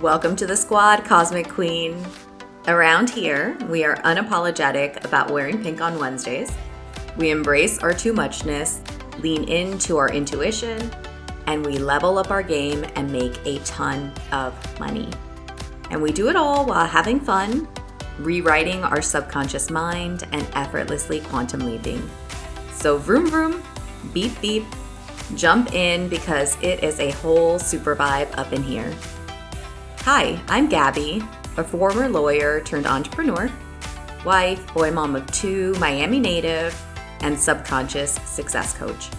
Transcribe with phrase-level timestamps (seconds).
[0.00, 2.04] Welcome to the squad, Cosmic Queen.
[2.68, 6.52] Around here, we are unapologetic about wearing pink on Wednesdays.
[7.16, 8.82] We embrace our too muchness,
[9.20, 10.92] lean into our intuition,
[11.46, 15.08] and we level up our game and make a ton of money.
[15.90, 17.66] And we do it all while having fun,
[18.18, 22.06] rewriting our subconscious mind, and effortlessly quantum leaping.
[22.74, 23.62] So, vroom vroom,
[24.12, 24.66] beep beep,
[25.36, 28.92] jump in because it is a whole super vibe up in here.
[30.06, 31.20] Hi, I'm Gaby,
[31.56, 33.50] a former lawyer turned entrepreneur,
[34.24, 36.80] wife, boy mom of two, Miami native,
[37.22, 39.10] and subconscious success coach.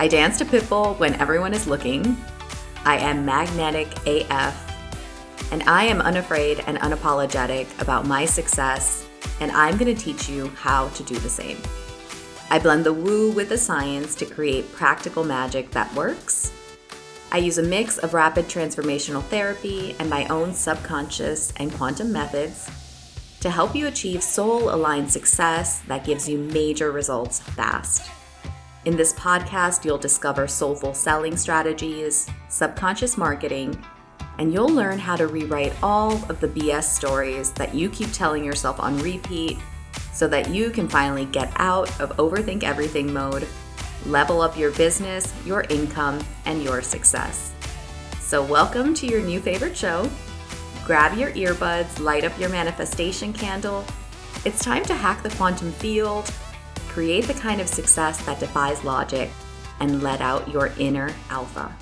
[0.00, 2.16] I dance to Pitbull when everyone is looking.
[2.84, 9.06] I am magnetic AF, and I am unafraid and unapologetic about my success,
[9.38, 11.58] and I'm going to teach you how to do the same.
[12.50, 16.39] I blend the woo with the science to create practical magic that works.
[17.32, 22.68] I use a mix of rapid transformational therapy and my own subconscious and quantum methods
[23.38, 28.10] to help you achieve soul aligned success that gives you major results fast.
[28.84, 33.80] In this podcast, you'll discover soulful selling strategies, subconscious marketing,
[34.38, 38.44] and you'll learn how to rewrite all of the BS stories that you keep telling
[38.44, 39.56] yourself on repeat
[40.12, 43.46] so that you can finally get out of overthink everything mode,
[44.06, 47.52] level up your business, your income, and your success.
[48.20, 50.08] So, welcome to your new favorite show.
[50.84, 53.84] Grab your earbuds, light up your manifestation candle.
[54.44, 56.32] It's time to hack the quantum field,
[56.88, 59.30] create the kind of success that defies logic,
[59.80, 61.74] and let out your inner alpha.